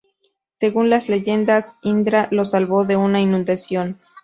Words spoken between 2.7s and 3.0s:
de